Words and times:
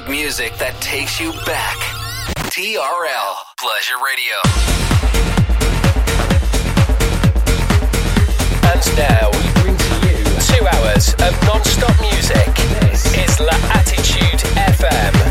great 0.00 0.10
music 0.10 0.56
that 0.58 0.74
takes 0.80 1.20
you 1.20 1.32
back. 1.46 1.76
TRL 2.50 3.34
Pleasure 3.56 3.98
Radio. 4.04 4.36
And 8.70 8.82
now 8.96 9.30
we 9.32 9.62
bring 9.62 9.76
to 9.76 9.92
you 10.06 10.24
two 10.46 10.66
hours 10.66 11.14
of 11.14 11.32
non-stop 11.46 12.00
music. 12.00 12.54
This 12.80 13.06
is 13.16 13.40
La 13.40 13.56
Attitude 13.74 14.40
FM. 14.56 15.27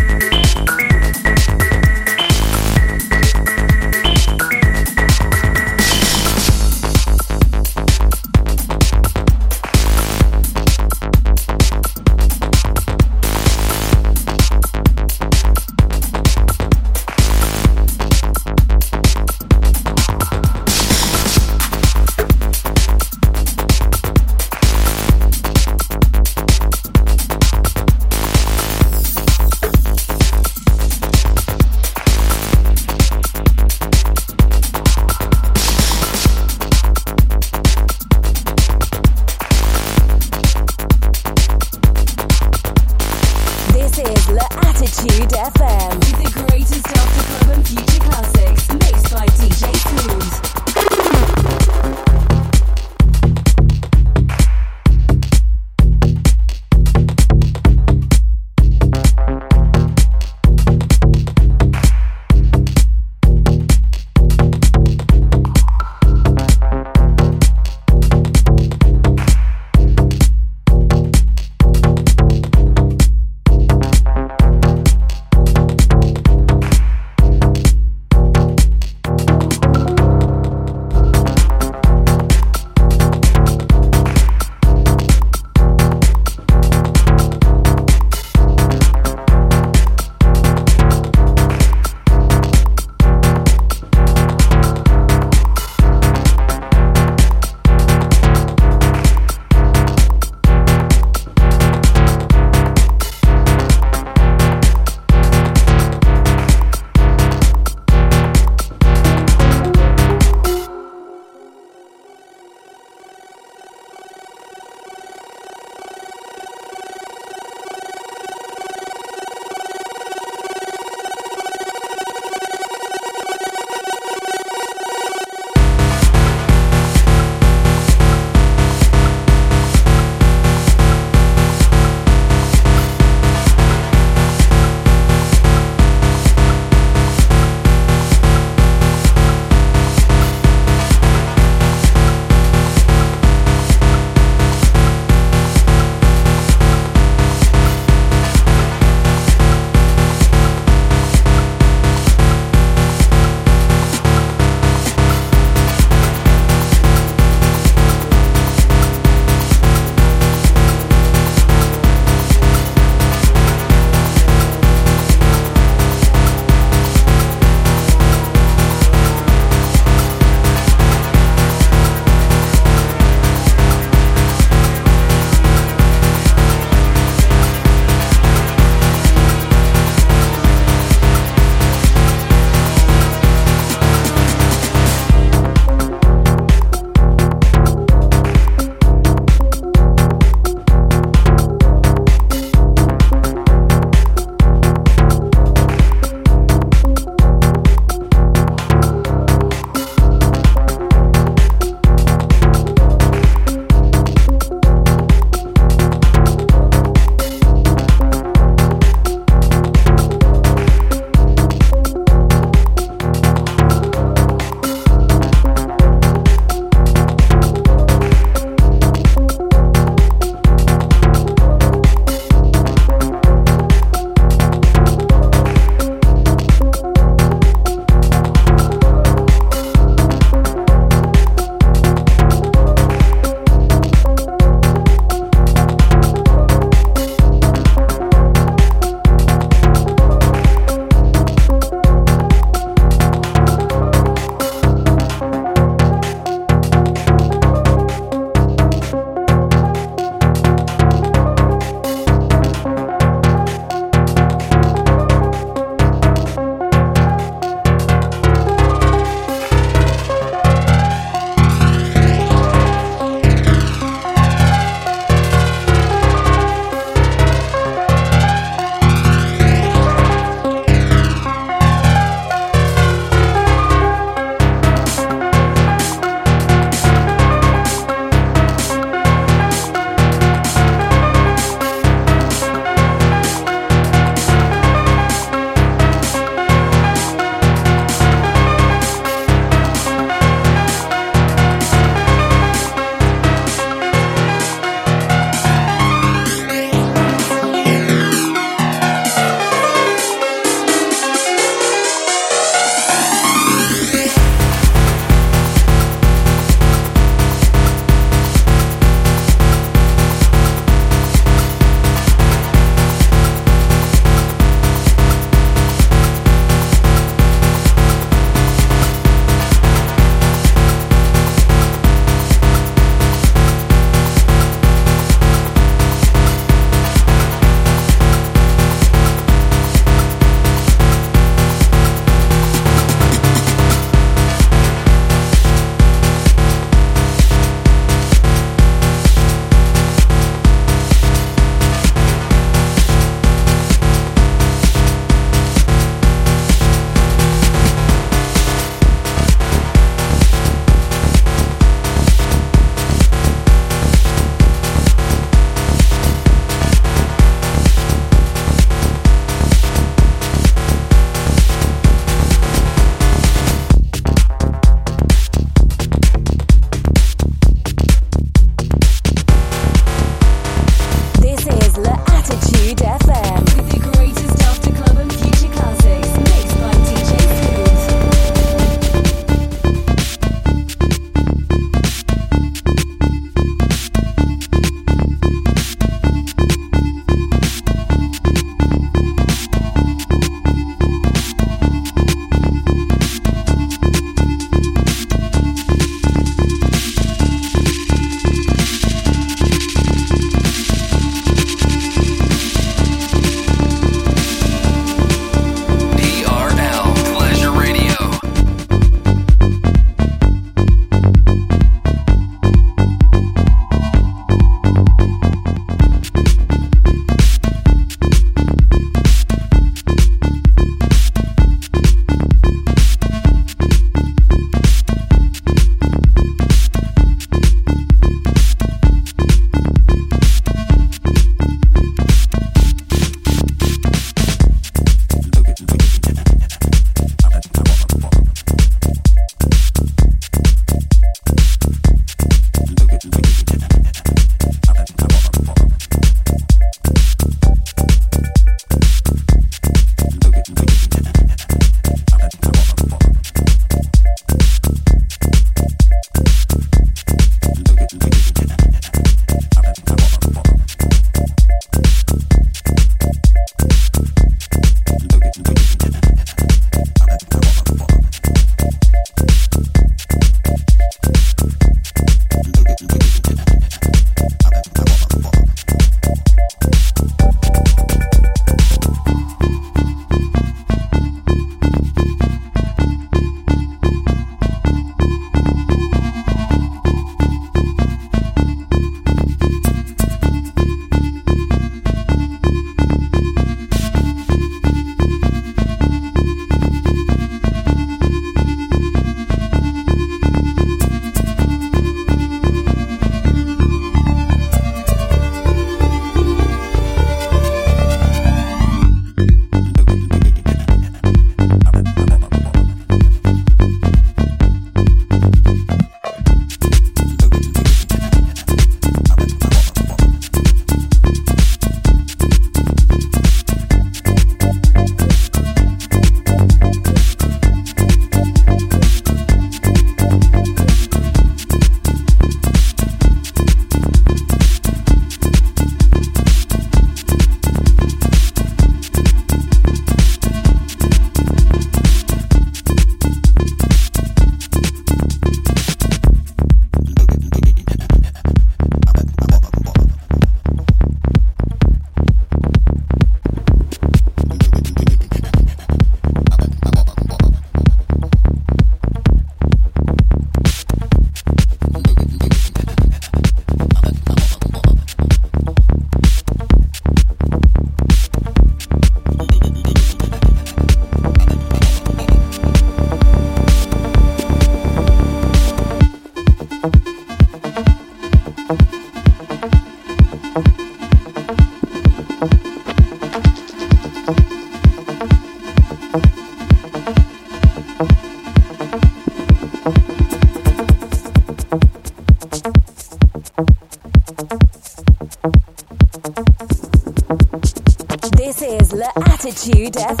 Death 599.69 600.00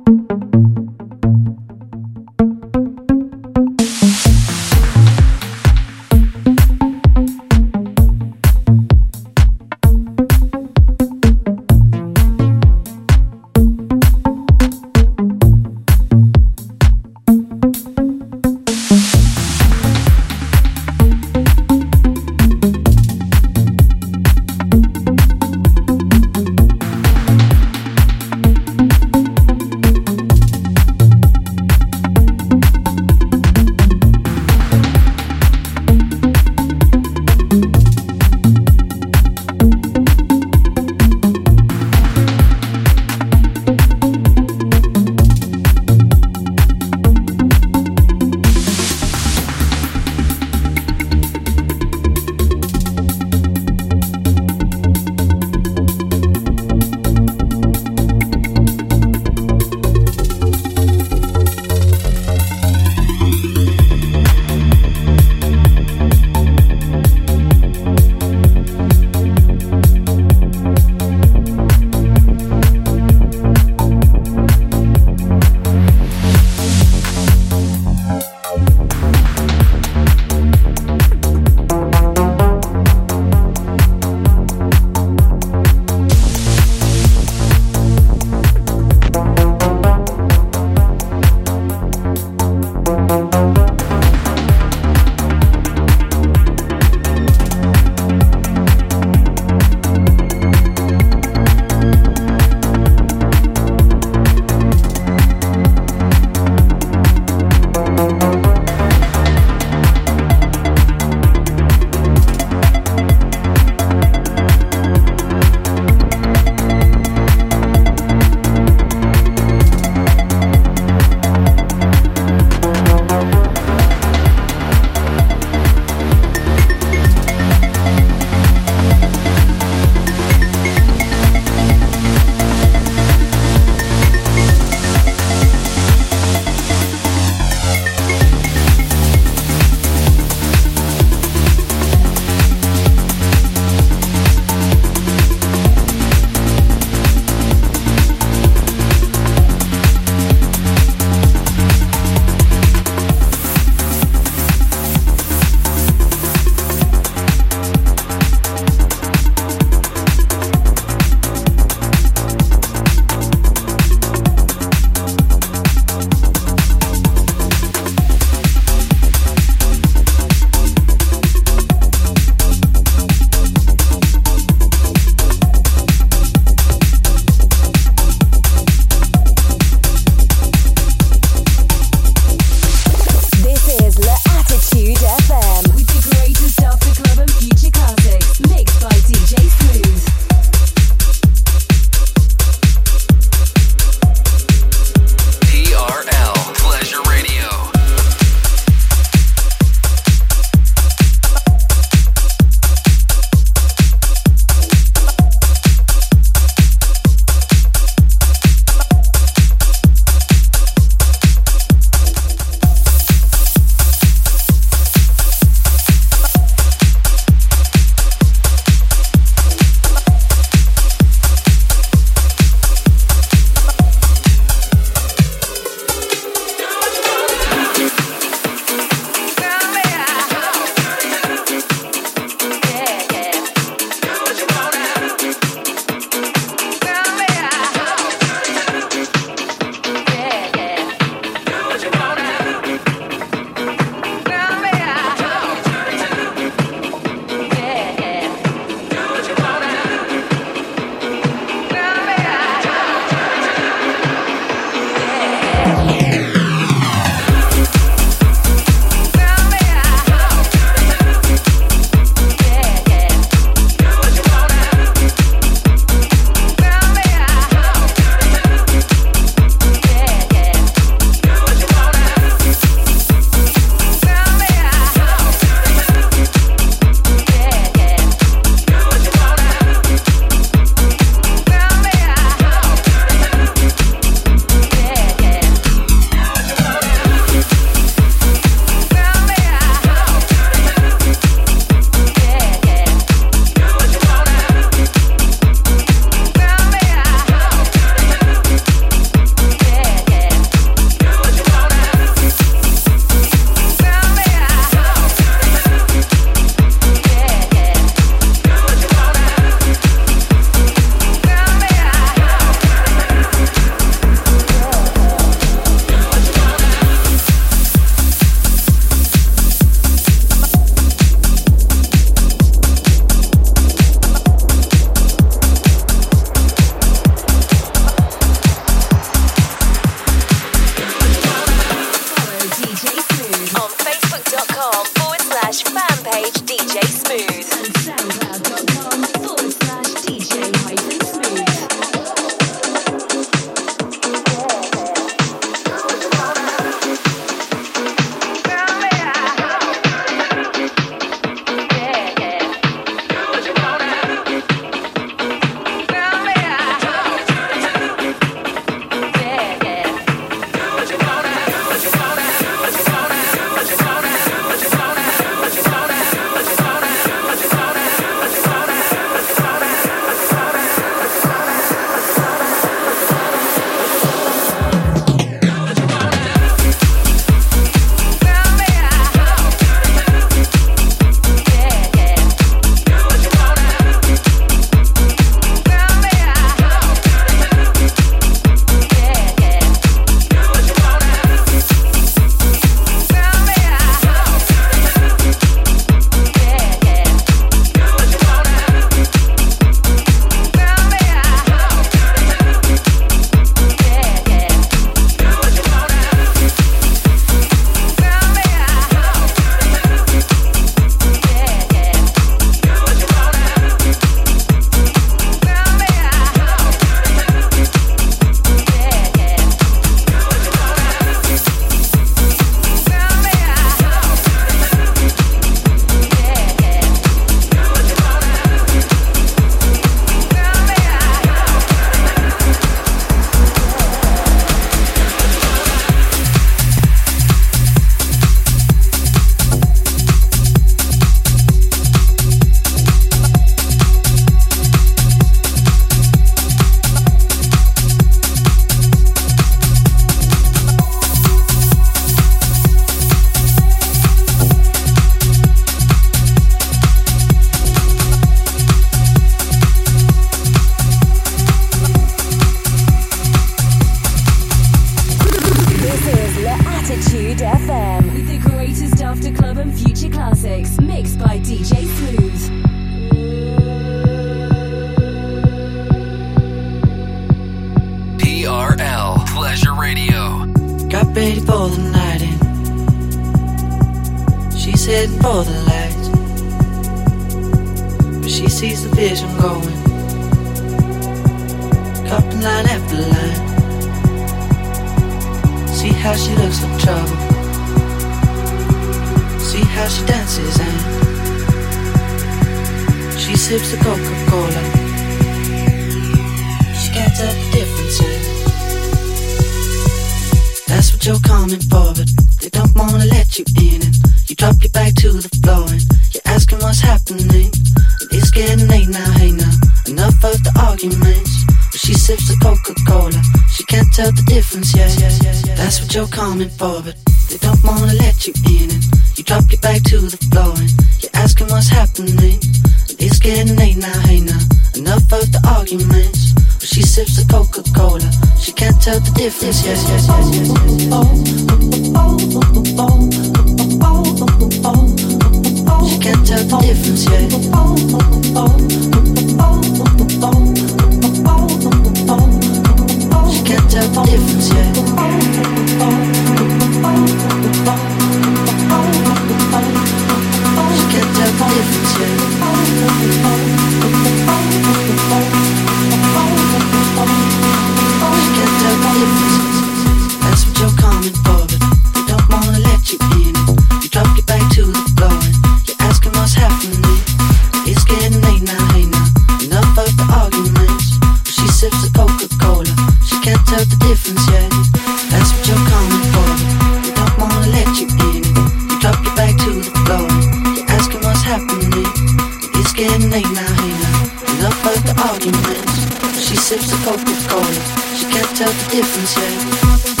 sips 596.51 596.73
of 596.73 596.83
coke 596.83 597.05
with. 597.05 597.97
She 597.97 598.05
can't 598.07 598.35
tell 598.35 598.51
the 598.51 598.69
difference 598.71 599.15
yet. 599.15 600.00